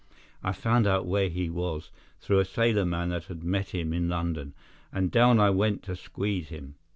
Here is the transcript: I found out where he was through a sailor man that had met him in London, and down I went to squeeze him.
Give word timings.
I 0.43 0.51
found 0.51 0.87
out 0.87 1.05
where 1.05 1.29
he 1.29 1.47
was 1.51 1.91
through 2.19 2.39
a 2.39 2.45
sailor 2.45 2.85
man 2.87 3.09
that 3.09 3.25
had 3.25 3.43
met 3.43 3.69
him 3.69 3.93
in 3.93 4.09
London, 4.09 4.55
and 4.91 5.11
down 5.11 5.39
I 5.39 5.51
went 5.51 5.83
to 5.83 5.95
squeeze 5.95 6.47
him. 6.47 6.73